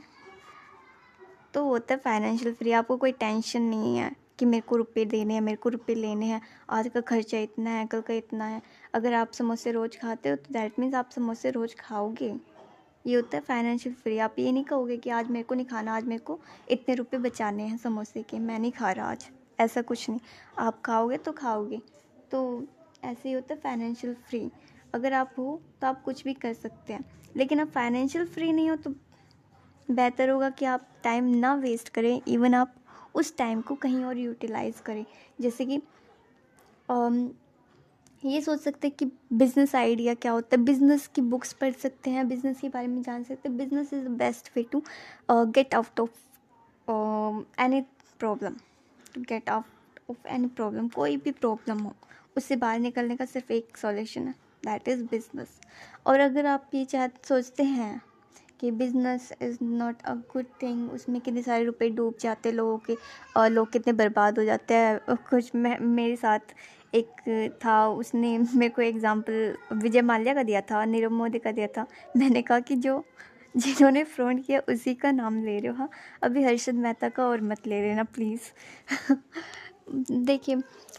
तो 1.54 1.64
होता 1.64 1.94
है 1.94 2.00
फाइनेंशियल 2.00 2.54
फ्री 2.54 2.72
आपको 2.72 2.96
कोई 2.96 3.12
टेंशन 3.12 3.62
नहीं 3.62 3.96
है 3.96 4.10
कि 4.38 4.44
मेरे 4.44 4.60
को 4.60 4.76
रुपये 4.76 5.04
देने 5.04 5.34
हैं, 5.34 5.40
मेरे 5.40 5.56
को 5.56 5.68
रुपये 5.68 5.96
लेने 5.96 6.26
हैं, 6.26 6.40
आज 6.70 6.88
का 6.88 7.00
खर्चा 7.00 7.38
इतना 7.38 7.70
है, 7.70 7.86
कल 7.86 8.00
का 8.00 8.14
इतना 8.14 8.44
है। 8.44 8.62
अगर 8.94 9.14
आप 9.14 9.32
समोसे 9.32 9.72
रोज़ 9.72 9.98
खाते 9.98 10.28
हो 10.28 10.36
तो 10.36 10.52
दैट 10.52 10.78
मीन्स 10.78 10.94
आप 10.94 11.10
समोसे 11.10 11.50
रोज़ 11.50 11.74
खाओगे। 11.80 12.34
ये 13.06 13.14
होता 13.14 13.36
है 13.36 13.42
फाइनेंशियल 13.42 13.94
फ्री 13.94 14.18
आप 14.18 14.38
ये 14.38 14.52
नहीं 14.52 14.64
कहोगे 14.64 14.96
कि 14.96 15.10
आज 15.10 15.28
मेरे 15.28 15.42
को 15.42 15.54
नहीं 15.54 15.66
खाना, 15.66 15.96
आज 15.96 16.04
मेरे 16.04 16.22
को 16.24 16.38
इतने 16.70 16.94
रुपये 16.94 17.20
बचाने 17.20 17.62
हैं 17.62 17.76
समोसे 17.78 18.22
के, 18.22 18.38
मैं 18.38 18.58
नहीं 18.58 18.72
खा 18.72 18.92
रहा 18.92 19.10
आज। 19.10 19.28
ऐसा 19.60 19.82
कुछ 19.82 20.08
नहीं। 20.10 20.20
आप 20.58 20.80
खाओगे 20.82 21.16
तो 21.16 21.32
खाओगे। 21.32 21.80
तो 22.30 22.64
ऐसे 23.04 23.28
ही 23.28 23.34
होता 23.34 23.54
है 23.54 23.60
फाइनेंशियल 23.60 24.14
फ्री 24.28 24.50
अगर 24.94 25.12
आप 25.12 25.32
हो 25.38 25.60
तो 25.80 25.86
आप 25.86 26.02
कुछ 26.02 26.24
भी 26.24 26.34
कर 26.34 26.52
सकते 26.54 26.92
हैं। 26.92 27.04
लेकिन 27.36 27.60
आप 27.60 27.68
फाइनेंशियल 27.68 28.26
फ्री 28.26 28.52
नहीं 28.52 28.70
हो 28.70 28.76
तो 28.76 28.94
बेहतर 29.88 30.28
होगा 30.30 30.50
कि 30.50 30.64
आप 30.66 30.86
टाइम 31.04 31.24
ना 31.36 31.54
वेस्ट 31.56 31.88
करें 31.88 32.20
इवन 32.28 32.54
आप 32.54 32.74
उस 33.14 33.36
टाइम 33.36 33.60
को 33.60 33.74
कहीं 33.76 34.04
और 34.04 34.18
यूटिलाइज़ 34.18 34.82
करें। 34.82 35.04
जैसे 35.40 35.66
कि 35.66 35.80
ये 38.22 38.40
सोच 38.40 38.60
सकते 38.60 38.88
हैं 38.88 38.96
कि 38.96 39.10
बिज़नेस 39.34 39.74
आइडिया 39.76 40.14
क्या 40.14 40.32
होता 40.32 40.56
है? 40.56 40.62
बिज़नेस 40.64 41.06
की 41.14 41.20
बुक्स 41.22 41.52
पढ़ 41.52 41.72
सकते 41.74 42.10
हैं 42.10 42.28
बिज़नेस 42.28 42.60
के 42.60 42.68
बारे 42.68 42.86
में 42.86 43.00
जान 43.02 43.22
सकते 43.24 43.48
हैं। 43.48 43.56
Business 43.58 43.92
is 43.92 44.04
the 44.04 44.10
best 44.18 44.50
way 44.56 44.62
to 44.72 44.82
get 45.30 45.74
out 45.74 46.00
of 46.00 46.10
any 47.60 47.80
problem 48.20 48.56
get 49.18 49.50
out 49.50 50.00
of 50.10 50.26
any 50.28 50.46
problem 50.48 50.88
कोई 50.88 51.16
भी 51.16 51.30
प्रॉब्लम 51.32 51.78
हो, 51.78 51.94
उससे 52.36 52.56
बाहर 52.56 52.78
निकलने 52.78 53.16
का 53.16 53.24
सिर्फ़ 53.24 53.52
एक 53.52 53.76
सॉल्यूशन 53.76 54.26
है 54.28 54.34
दैट 54.64 54.88
इज़ 54.88 55.02
बिज़नेस 55.04 55.58
और 56.06 56.20
अगर 56.20 56.46
आप 56.46 56.70
ये 56.74 56.84
चाह, 56.84 57.06
सोचते 57.28 57.62
हैं 57.64 58.00
कि 58.62 58.70
business 58.70 59.32
is 59.42 59.56
not 59.62 60.02
a 60.04 60.12
good 60.32 60.46
thing 60.62 60.90
उसमें 60.92 61.20
कितने 61.20 61.42
सारे 61.42 61.64
रुपए 61.64 61.88
डूब 61.90 62.14
जाते 62.20 62.48
हैं 62.48 62.56
लोगों 62.56 62.76
के, 62.78 62.96
और 63.36 63.48
लोग 63.50 63.70
कितने 63.72 63.92
बर्बाद 63.92 64.38
हो 64.38 64.44
जाते 64.44 64.74
हैं। 64.74 65.16
कुछ 65.30 65.54
मैं, 65.54 65.78
मेरे 65.80 66.16
साथ 66.16 66.54
एक 66.94 67.56
था, 67.64 67.86
उसने 67.88 68.36
मेरे 68.38 68.68
को 68.68 68.82
एग्ज़ाम्पल 68.82 69.56
विजय 69.74 70.02
माल्या 70.02 70.34
का 70.34 70.42
दिया 70.42 70.60
था, 70.60 70.84
नीरव 70.84 71.10
मोदी 71.10 71.38
का 71.38 71.52
दिया 71.52 71.66
था। 71.66 71.86
मैंने 72.16 72.42
कहा 72.42 72.60
कि 72.60 72.76
जो, 72.76 73.02
जिन्होंने 73.54 74.04
फ्रॉड 74.04 74.42
किया, 74.44 74.60
उसी 74.68 74.94
का 74.94 75.12
नाम 75.12 75.44
ले 75.44 75.58
रहे 75.58 75.68
हो। 75.68 75.74
हाँ 75.76 75.88
अभी 76.22 76.42
हर्षद 76.44 76.74
मेहता 76.74 77.08
का 77.08 77.26
और 77.26 77.40
मत 77.42 77.66
ले 77.66 77.80
लेना 77.82 78.04
प्लीज़ 78.14 78.50
देखिए 80.24 80.56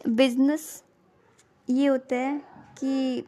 बिज़नेस 0.07 0.83
ये 1.67 1.87
होता 1.87 2.15
है 2.15 2.37
कि 2.79 3.23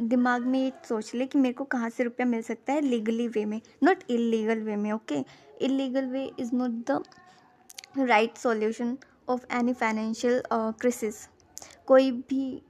दिमाग 0.00 0.46
में 0.46 0.58
ये 0.60 0.72
सोच 0.88 1.14
ले 1.14 1.26
कि 1.26 1.38
मेरे 1.38 1.52
को 1.52 1.64
कहाँ 1.64 1.90
से 1.90 2.04
रुपया 2.04 2.26
मिल 2.26 2.42
सकता 2.42 2.72
है 2.72 2.80
लीगली 2.80 3.28
वे 3.28 3.44
में 3.44 3.60
नॉट 3.84 4.02
इलीगल 4.10 4.62
वे 4.62 4.76
में 4.76 4.90
okay 4.92 5.24
illegal 5.60 6.06
way 6.06 6.24
is 6.38 6.54
not 6.54 6.70
the 6.90 7.02
right 7.98 8.36
solution 8.38 8.96
of 9.28 9.46
any 9.52 9.72
financial 9.72 10.42
crisis 10.52 11.28
कोई 11.86 12.10
भी 12.10 12.62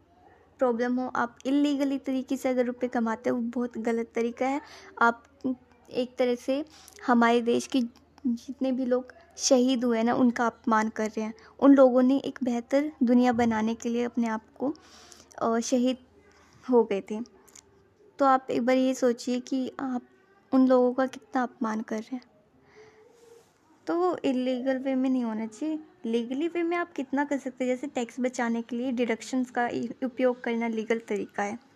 प्रॉब्लम 0.61 0.99
हो, 1.01 1.07
आप 1.17 1.37
इलीगली 1.47 1.99
तरीके 1.99 2.37
से 2.37 2.49
अगर 2.49 2.65
रुपये 2.67 2.89
कमाते 2.89 3.31
हो, 3.31 3.37
वो 3.37 3.43
बहुत 3.55 3.79
गलत 3.79 4.11
तरीका 4.15 4.47
है। 4.47 4.61
आप 5.03 5.23
एक 5.89 6.17
तरह 6.19 6.35
से 6.35 6.65
हमारे 7.07 7.41
देश 7.43 7.67
की 7.67 7.83
जितने 8.27 8.73
भी 8.73 8.85
लोग 8.85 9.13
शहीद 9.39 9.85
हुए 9.85 10.03
ना, 10.03 10.15
उनका 10.15 10.47
अपमान 10.47 10.89
कर 10.89 11.07
रहे 11.07 11.25
हैं। 11.25 11.35
उन 11.61 11.75
लोगों 11.75 12.03
ने 12.03 12.17
एक 12.19 12.39
बेहतर 12.45 12.91
दुनिया 13.03 13.33
बनाने 13.33 13.75
के 13.75 13.89
लिए 13.89 14.05
अपने 14.05 14.29
आप 14.29 14.45
को 14.63 15.61
शहीद 15.61 15.97
हो 16.71 16.85
गए 16.85 17.01
थे। 17.01 17.21
तो 18.19 18.25
आप 18.25 18.47
एक 18.51 18.63
बार 18.63 18.77
ये 18.77 18.95
सोचिए 18.95 19.41
कि 19.41 19.73
आप 19.81 20.03
उन 20.53 20.69
लोगों 20.69 20.95
का 20.95 21.07
कितना 21.07 21.43
अपमान 21.43 21.81
कर 21.81 21.99
रहे 21.99 22.17
हैं। 22.17 22.23
तो 23.87 23.97
वो 23.97 24.17
इलीगल 24.25 24.79
वे 24.79 24.95
में 24.95 25.11
नहीं 25.11 25.25
होना 25.25 25.47
चाहिए। 25.47 25.79
लीगली 26.07 26.49
वे 26.49 26.63
में 26.63 26.77
आप 26.77 26.93
कितना 26.93 27.25
कर 27.25 27.39
सकते 27.39 27.65
हैं? 27.65 27.75
जैसे 27.75 27.87
टैक्स 27.87 28.21
बचाने 28.21 28.63
के 28.63 28.77
लिए 28.77 28.93
डिडक्शंस 28.93 29.51
का 29.51 29.71
उपयोग 30.05 30.45
करना 30.45 30.69
लीगल 30.69 30.99
तरीका 30.99 31.43
है। 31.43 31.68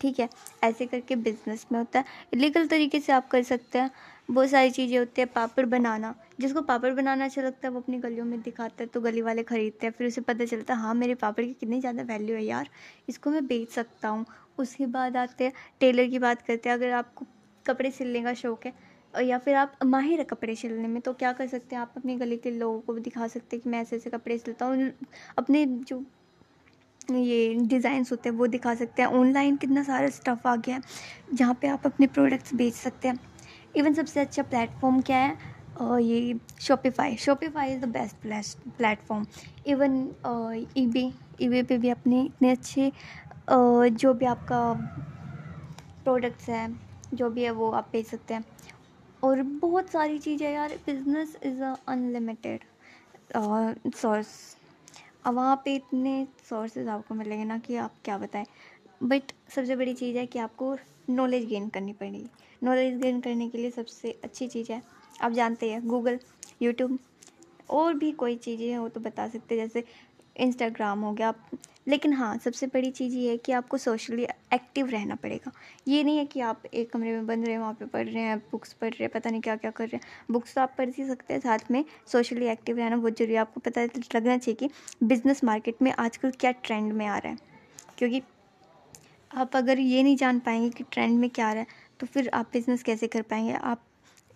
ठीक 0.00 0.18
है? 0.20 0.28
ऐसे 0.64 0.86
करके 0.86 1.16
बिज़नेस 1.18 1.66
में 1.72 1.78
होता 1.78 1.98
है। 1.98 2.04
इलीगल 2.32 2.66
तरीके 2.68 3.00
से 3.00 3.12
आप 3.12 3.28
कर 3.28 3.42
सकते 3.44 3.78
हैं। 3.78 3.90
बहुत 4.30 4.48
सारी 4.50 4.70
चीज़ें 4.70 4.98
होती 4.98 5.20
है, 5.20 5.26
पापड़ 5.28 5.64
बनाना। 5.66 6.14
जिसको 6.40 6.60
पापड़ 6.62 6.92
बनाना 6.94 7.24
अच्छा 7.24 7.42
लगता 7.42 7.66
है, 7.68 7.72
वो 7.72 7.80
अपनी 7.80 7.98
गलियों 7.98 8.24
में 8.26 8.40
दिखाता 8.42 8.82
है 8.82 8.86
तो 8.88 9.00
गली 9.00 9.22
वाले 9.22 9.42
ख़रीदते 9.44 9.86
हैं, 9.86 9.92
फिर 9.92 10.06
उसे 10.06 10.20
पता 10.22 10.44
चलता 10.46 10.74
है 10.74 10.80
हाँ 10.80 10.94
मेरे 10.96 11.14
पापड़ 11.16 11.44
की 11.44 11.52
कितनी 11.52 11.80
ज़्यादा 11.80 12.02
वैल्यू 12.04 12.36
है 12.36 12.44
यार। 12.44 12.68
इसको 13.08 13.30
मैं 13.30 13.46
बेच 13.46 13.70
सकता 13.70 14.08
हूँ। 14.08 14.24
उसके 14.58 14.86
बाद 14.88 15.16
आते 15.16 15.44
हैं 15.44 15.52
टेलर 15.80 16.06
की 16.06 16.18
बात 16.18 16.42
करते 16.42 16.68
हैं। 16.68 16.76
अगर 16.76 16.90
आपको 16.92 17.26
कपड़े 17.66 17.90
सिलने 17.90 18.22
का 18.22 18.34
शौक़ 18.34 18.66
है, 18.66 18.72
या 19.14 19.38
फिर 19.38 19.54
आप 19.56 19.72
माहिर 19.84 20.18
है 20.18 20.24
कपड़े 20.24 20.54
सिलने 20.56 20.88
में 20.88 21.00
तो 21.02 21.12
क्या 21.14 21.32
कर 21.32 21.46
सकते 21.48 21.76
हैं? 21.76 21.82
आप 21.82 21.92
अपनी 21.96 22.16
गली 22.16 22.36
के 22.38 22.50
लोगों 22.52 22.80
को 22.80 22.92
भी 22.92 23.00
दिखा 23.00 23.26
सकते 23.28 23.56
हैं 23.56 23.62
कि 23.62 23.70
मैं 23.70 23.80
ऐसे 23.80 23.96
ऐसे 23.96 24.10
कपड़े 24.10 24.38
सिलता 24.38 24.66
हूँ। 24.66 24.90
अपने 25.38 25.64
जो 25.66 26.04
ये 27.10 27.54
डिज़ाइंस 27.56 28.10
होते 28.12 28.28
हैं, 28.28 28.36
वो 28.36 28.46
दिखा 28.46 28.74
सकते 28.74 29.02
हैं। 29.02 29.08
ऑनलाइन 29.10 29.56
कितना 29.56 29.82
सारा 29.82 30.08
स्टफ़ 30.10 30.48
आ 30.48 30.54
गया 30.56 30.74
है, 30.76 30.82
जहाँ 31.34 31.54
पे 31.60 31.68
आप 31.68 31.86
अपने 31.86 32.06
प्रोडक्ट्स 32.08 32.54
बेच 32.54 32.74
सकते 32.74 33.08
हैं। 33.08 33.18
इवन 33.76 33.94
सबसे 33.94 34.20
अच्छा 34.20 34.42
प्लेटफॉर्म 34.42 35.00
क्या 35.02 35.18
है? 35.18 35.36
ये 36.02 36.38
Shopify 36.60 37.16
Shopify 37.16 37.72
is 37.72 37.80
the 37.80 37.88
best 37.88 38.68
platform 38.76 39.26
even 39.66 39.94
E 40.76 40.86
B 40.86 41.12
E 41.40 41.48
B 41.48 41.62
पे 41.62 41.78
भी 41.78 41.88
अपने 41.90 42.22
इतने 42.22 42.50
अच्छे 42.50 42.90
जो 43.50 44.12
भी 44.14 44.26
आपका 44.26 44.72
प्रोडक्ट्स 46.04 46.48
है, 46.48 46.68
जो 47.14 47.30
भी 47.30 47.42
है 47.42 47.50
वो 47.50 47.70
आप 47.70 47.88
बेच 47.92 48.06
सकते 48.06 48.34
हैं। 48.34 48.44
और 49.22 49.42
बहुत 49.42 49.90
सारी 49.90 50.18
चीज़ें 50.18 50.50
यार 50.52 50.74
बिज़नेस 50.86 51.36
इज़ 51.42 51.62
अनलिमिटेड 51.62 52.60
सोर्स 53.94 54.28
अब 55.26 55.34
वहाँ 55.34 55.60
पे 55.64 55.74
इतने 55.74 56.26
सोर्सेज 56.48 56.88
आपको 56.88 57.14
मिलेंगे 57.14 57.44
ना 57.44 57.58
कि 57.58 57.76
आप 57.76 57.94
क्या 58.04 58.18
बताएँ। 58.18 58.46
बट 59.02 59.32
सबसे 59.56 59.76
बड़ी 59.76 59.94
चीज़ 59.94 60.16
है 60.18 60.26
कि 60.26 60.38
आपको 60.38 60.76
नॉलेज 61.10 61.44
गेन 61.44 61.68
करनी 61.68 61.92
पड़ेगी। 61.92 62.26
नॉलेज 62.62 62.96
गेन 63.00 63.20
करने 63.20 63.48
के 63.48 63.58
लिए 63.58 63.70
सबसे 63.70 64.10
अच्छी 64.24 64.48
चीज़ 64.48 64.72
है। 64.72 64.82
आप 65.22 65.32
जानते 65.32 65.70
हैं 65.70 65.86
गूगल 65.86 66.18
यूट्यूब 66.62 66.98
और 67.70 67.94
भी 67.94 68.12
कोई 68.12 68.36
चीज़ें 68.36 68.66
हैं, 68.68 68.78
वो 68.78 68.88
तो 68.88 69.00
बता 69.00 69.28
सकते 69.28 69.54
हैं। 69.54 69.66
जैसे 69.66 69.84
इंस्टाग्राम 70.40 71.00
हो 71.00 71.12
गया 71.12 71.34
लेकिन 71.88 72.12
हाँ 72.12 72.36
सबसे 72.38 72.66
बड़ी 72.66 72.90
चीज़ 72.90 73.14
ये 73.14 73.30
है 73.30 73.36
कि 73.36 73.52
आपको 73.52 73.78
सोशली 73.78 74.22
एक्टिव 74.54 74.88
रहना 74.88 75.14
पड़ेगा। 75.14 75.50
ये 75.88 76.02
नहीं 76.04 76.18
है 76.18 76.24
कि 76.26 76.40
आप 76.40 76.62
एक 76.66 76.90
कमरे 76.92 77.12
में 77.12 77.26
बंद 77.26 77.44
रहे 77.44 77.52
हैं 77.52 77.60
वहाँ 77.60 77.72
पे 77.74 77.86
पढ़ 77.86 78.06
रहे 78.06 78.22
हैं 78.22 78.38
बुक्स 78.52 78.72
पढ़ 78.72 78.88
रहे 78.88 79.02
हैं, 79.02 79.10
पता 79.10 79.30
नहीं 79.30 79.40
क्या 79.40 79.56
क्या 79.56 79.70
कर 79.70 79.84
रहे 79.84 79.96
हैं। 79.96 80.32
बुक्स 80.32 80.54
तो 80.54 80.60
आप 80.60 80.74
पढ़ 80.78 80.88
ही 80.88 81.06
सकते 81.06 81.34
हैं, 81.34 81.40
साथ 81.40 81.70
में 81.70 81.84
सोशली 82.06 82.46
एक्टिव 82.46 82.78
रहना 82.78 82.96
बहुत 82.96 83.18
ज़रूरी 83.18 83.32
है। 83.32 83.38
आपको 83.38 83.60
पता 83.60 83.82
लगना 84.14 84.36
चाहिए 84.38 84.54
कि 84.56 84.70
बिज़नेस 85.04 85.44
मार्केट 85.44 85.82
में 85.82 85.92
आजकल 85.92 86.30
क्या 86.30 86.50
ट्रेंड 86.52 86.92
में 86.92 87.06
आ 87.06 87.18
रहा 87.18 87.32
है। 87.32 87.38
क्योंकि 87.98 88.22
आप 89.30 89.56
अगर 89.56 89.78
ये 89.78 90.02
नहीं 90.02 90.16
जान 90.16 90.38
पाएँगे 90.40 90.70
कि 90.70 90.84
ट्रेंड 90.84 91.18
में 91.18 91.28
क्या 91.30 91.48
आ 91.48 91.52
रहा 91.52 91.60
है 91.60 91.66
तो 92.00 92.06
फिर 92.06 92.30
आप 92.34 92.50
बिज़नेस 92.52 92.82
कैसे 92.82 93.06
कर 93.06 93.22
पाएँगे? 93.22 93.52
आप 93.52 93.86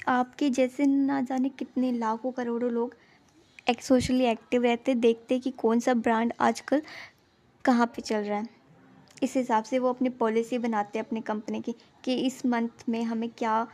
आपके 0.09 0.49
जैसे 0.51 0.87
ना 0.87 1.21
जाने 1.21 1.49
कितने 1.49 1.93
लाखों 1.93 2.33
करोड़ों 2.33 2.71
लोग 2.71 2.95
एक 3.67 3.83
सोशली 3.83 4.25
एक्टिव 4.25 4.63
रहते 4.63 4.95
देखते 4.95 5.39
कि 5.39 5.51
कौन 5.53 5.81
सा 5.81 5.95
ब्रांड 5.97 6.33
आजकल 6.41 6.83
कहाँ 7.65 7.87
पे 7.87 8.03
चल 8.03 8.17
रहा 8.19 8.39
है। 8.39 8.49
इस 9.23 9.37
हिसाब 9.37 9.65
से 9.65 9.79
वो 9.79 9.89
अपनी 9.89 10.09
पॉलिसी 10.19 10.59
बनाते 10.59 10.99
हैं 10.99 11.05
अपनी 11.07 11.21
कंपनी 11.23 11.61
की 11.61 11.75
कि 12.05 12.15
इस 12.17 12.45
मंथ 12.47 12.85
में 12.89 13.03
हमें 13.03 13.29
क्या 13.31 13.67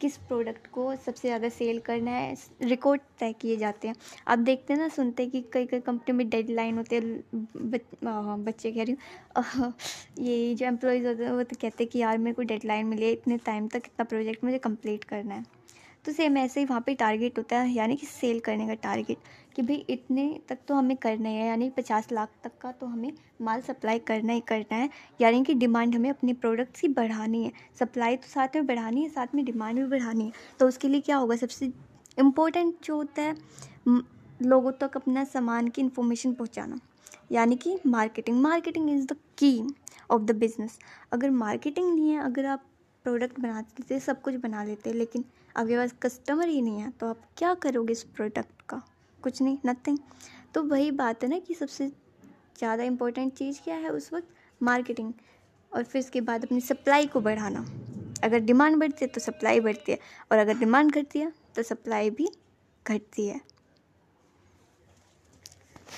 किस 0.00 0.16
प्रोडक्ट 0.18 0.66
को 0.66 0.94
सबसे 0.96 1.28
ज़्यादा 1.28 1.48
सेल 1.48 1.78
करना 1.86 2.10
है 2.10 2.34
रिकॉर्ड 2.62 3.00
तय 3.20 3.32
किए 3.32 3.56
जाते 3.56 3.88
हैं। 3.88 3.94
आप 4.28 4.38
देखते 4.38 4.72
हैं 4.72 4.80
ना 4.80 4.88
सुनते 4.88 5.22
हैं 5.22 5.32
कि 5.32 5.40
कई 5.52 5.66
कई 5.66 5.80
कंपनी 5.80 6.12
में 6.14 6.28
डेडलाइन 6.30 6.76
होते 6.78 6.96
हैं 6.96 7.22
बच, 7.56 7.80
बच्चे 8.04 8.72
कह 8.72 8.82
रही 8.82 8.96
हूँ। 9.38 9.72
ये 10.20 10.54
जो 10.54 10.66
एम्प्लॉयज़ 10.66 11.06
होते 11.06 11.24
हैं 11.24 11.32
वो 11.32 11.42
तो 11.42 11.56
कहते 11.60 11.84
हैं 11.84 11.90
कि 11.90 11.98
यार 11.98 12.18
मेरे 12.18 12.34
को 12.34 12.42
डेडलाइन 12.44 12.86
मिली 12.86 13.04
है 13.04 13.12
इतने 13.12 13.38
टाइम 13.46 13.68
तक 13.68 13.82
इतना 13.86 14.04
प्रोजेक्ट 14.04 14.44
मुझे 14.44 14.58
कंप्लीट 14.58 15.04
करना 15.04 15.34
है। 15.34 15.44
तो 16.04 16.12
सेम 16.12 16.36
ऐसे 16.38 16.60
ही 16.60 16.66
वहाँ 16.66 16.80
पे 16.80 16.94
टारगेट 16.94 17.38
होता 17.38 17.58
है, 17.58 17.70
यानी 17.70 17.96
कि 17.96 18.06
सेल 18.06 18.38
करने 18.40 18.66
का 18.66 18.74
टारगेट 18.74 19.18
कि 19.56 19.62
भाई 19.62 19.84
इतने 19.90 20.40
तक 20.48 20.58
तो 20.68 20.74
हमें 20.74 20.96
करना 20.96 21.28
है 21.28 21.46
यानी 21.46 21.68
पचास 21.70 22.10
लाख 22.12 22.28
तक 22.44 22.52
का 22.60 22.70
तो 22.72 22.86
हमें 22.86 23.12
माल 23.42 23.60
सप्लाई 23.60 23.98
करना 24.00 24.32
ही 24.32 24.40
करना 24.48 24.74
है, 24.74 24.88
यानी 25.20 25.42
कि 25.44 25.54
डिमांड 25.54 25.94
हमें 25.94 26.08
अपने 26.10 26.32
प्रोडक्ट्स 26.34 26.80
की 26.80 26.88
बढ़ानी 26.90 27.42
है। 27.44 27.52
सप्लाई 27.78 28.16
तो 28.16 28.28
साथ 28.28 28.56
में 28.56 28.66
बढ़ानी 28.66 29.02
है, 29.02 29.08
साथ 29.08 29.34
में 29.34 29.44
डिमांड 29.44 29.78
भी 29.78 29.84
बढ़ानी 29.88 30.24
है। 30.24 30.32
तो 30.60 30.68
उसके 30.68 30.88
लिए 30.88 31.00
क्या 31.00 31.16
होगा, 31.16 31.36
सबसे 31.36 31.72
इम्पोर्टेंट 32.18 32.74
जो 32.84 32.96
होता 32.96 33.22
है 33.22 33.34
लोगों 34.42 34.72
तक 34.72 34.96
अपना 34.96 35.24
सामान 35.24 35.68
की 35.68 35.82
इन्फॉर्मेशन 35.82 36.32
पहुँचाना। 36.34 36.78
यानी 37.32 37.56
कि 37.56 37.78
marketing 37.86 38.40
marketing 38.42 38.90
is 38.90 39.06
the 39.06 39.16
key 39.38 39.60
of 40.10 40.22
the 40.22 40.36
business 40.36 40.78
अगर 41.12 41.30
मार्केटिंग 41.30 41.94
नहीं 41.94 42.10
है, 42.10 42.20
अगर 42.20 42.46
आप 42.46 42.64
प्रोडक्ट 43.04 43.40
बना 43.40 43.60
लेते 43.60 44.00
सब 44.00 44.20
कुछ 44.22 44.34
बना 44.36 44.64
लेते, 44.64 44.92
लेकिन 44.92 45.24
आपके 45.56 45.76
पास 45.76 45.94
कस्टमर 46.02 46.48
ही 46.48 46.60
नहीं 46.62 46.80
है 46.80 46.90
तो 46.90 47.08
आप 47.08 47.20
क्या 47.36 47.52
करोगे 47.54 47.92
इस 47.92 48.02
प्रोडक्ट 48.16 48.62
का? 48.68 48.82
कुछ 49.18 49.40
नहीं 49.42 49.58
नथिंग 49.66 49.98
तो 50.54 50.62
वही 50.62 50.90
बात 50.90 51.22
है 51.24 51.28
ना 51.30 51.38
कि 51.38 51.54
सबसे 51.54 51.88
ज़्यादा 52.58 52.84
इम्पोर्टेंट 52.84 53.32
चीज़ 53.34 53.60
क्या 53.64 53.74
है 53.76 53.90
उस 53.90 54.12
वक्त? 54.12 54.28
मार्केटिंग 54.60 55.12
और 55.72 55.84
फिर 55.84 56.00
इसके 56.00 56.20
बाद 56.20 56.44
अपनी 56.44 56.60
सप्लाई 56.60 57.06
को 57.06 57.20
बढ़ाना। 57.20 57.64
अगर 58.24 58.38
डिमांड 58.40 58.76
बढ़ती 58.76 59.04
है 59.04 59.10
तो 59.10 59.20
सप्लाई 59.20 59.60
बढ़ती 59.60 59.92
है। 59.92 59.98
और 60.32 60.38
अगर 60.38 60.58
डिमांड 60.58 60.92
घटती 60.92 61.18
है 61.18 61.32
तो 61.56 61.62
सप्लाई 61.62 62.10
भी 62.10 62.28
घटती 62.86 63.26
है। 63.26 63.40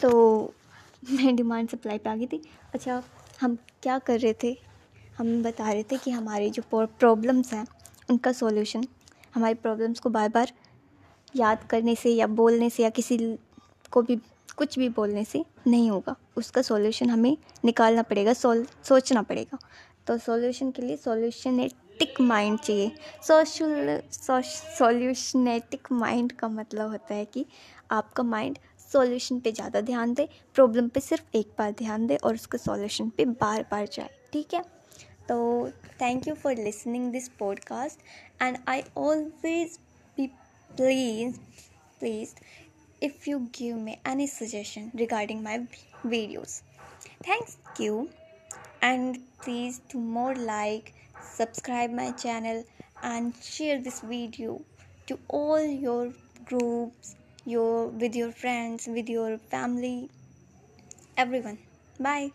तो 0.02 0.54
मैं 1.10 1.34
डिमांड 1.36 1.68
सप्लाई 1.68 1.98
पे 1.98 2.10
आ 2.10 2.14
गई 2.16 2.26
थी। 2.26 2.42
अच्छा 2.74 3.02
हम 3.40 3.56
क्या 3.82 3.98
कर 3.98 4.20
रहे 4.20 4.34
थे? 4.42 4.56
हम 5.18 5.42
बता 5.42 5.70
रहे 5.72 5.82
थे 5.82 5.96
कि 5.96 6.10
हमारे 6.10 6.50
जो 6.50 6.62
प्रॉब्लम्स 6.72 7.52
हैं, 7.54 7.66
उनका 8.10 8.32
सॉल्यूशन 8.32 8.84
हमारी 9.34 9.54
प्रॉब्लम्स 9.56 10.00
को 10.00 10.10
बार 10.10 10.28
बार 10.28 10.52
याद 11.34 11.64
करने 11.70 11.94
से 11.94 12.10
या 12.10 12.26
बोलने 12.26 12.70
से 12.70 12.82
या 12.82 12.90
किसी 12.90 13.18
को 13.92 14.02
भी, 14.02 14.16
कुछ 14.56 14.78
भी 14.78 14.88
बोलने 14.88 15.24
से 15.24 15.44
नहीं 15.66 15.90
होगा। 15.90 16.14
उसका 16.36 16.62
सॉल्यूशन 16.62 17.10
हमें 17.10 17.36
निकालना 17.64 18.02
पड़ेगा, 18.02 18.32
सोल, 18.32 18.66
सोचना 18.84 19.22
पड़ेगा। 19.22 19.58
तो 20.06 20.18
सॉल्यूशन 20.18 20.70
के 20.70 20.82
लिए 20.82 20.96
सॉल्यूशनेटिक 20.96 22.20
माइंड 22.20 22.58
चाहिए। 22.58 22.90
सोशल 23.22 24.00
सॉल्यूशनेटिक 24.78 25.92
माइंड 25.92 26.32
का 26.32 26.48
मतलब 26.48 26.90
होता 26.90 27.14
है 27.14 27.24
कि 27.24 27.44
आपका 27.90 28.22
माइंड 28.22 28.58
सॉल्यूशन 28.92 29.38
पे 29.40 29.52
ज़्यादा 29.52 29.80
ध्यान 29.80 30.14
दे 30.14 30.28
प्रॉब्लम 30.56 30.88
पे 30.88 31.00
सिर्फ़ 31.00 31.36
एक 31.36 31.52
बार 31.58 31.70
ध्यान 31.72 32.06
दे 32.06 32.16
और 32.16 32.34
उसके 32.34 32.58
सॉल्यूशन 32.58 33.08
पे 33.08 33.24
बार 33.24 33.62
बार 33.70 33.86
जाए। 33.92 34.10
ठीक 34.32 34.54
है? 34.54 34.62
So, 35.28 35.72
thank 35.98 36.26
you 36.26 36.34
for 36.34 36.54
listening 36.54 37.12
this 37.12 37.28
podcast, 37.28 37.98
and 38.40 38.58
I 38.66 38.84
always 38.94 39.78
be 40.16 40.32
pleased, 40.76 41.40
pleased 41.98 42.40
if 43.00 43.26
you 43.26 43.48
give 43.52 43.76
me 43.76 44.00
any 44.04 44.26
suggestion 44.26 44.90
regarding 44.94 45.42
my 45.42 45.66
videos. 46.04 46.62
Thank 47.24 47.48
you, 47.78 48.10
and 48.82 49.20
please 49.40 49.80
do 49.88 49.98
more 49.98 50.34
like, 50.34 50.92
subscribe 51.20 51.90
my 51.90 52.10
channel, 52.12 52.64
and 53.02 53.34
share 53.36 53.80
this 53.80 54.00
video 54.00 54.60
to 55.06 55.18
all 55.28 55.64
your 55.64 56.12
groups, 56.44 57.14
your 57.46 57.86
with 57.86 58.14
your 58.16 58.32
friends, 58.32 58.86
with 58.86 59.08
your 59.08 59.38
family, 59.38 60.10
everyone. 61.16 61.58
Bye. 61.98 62.32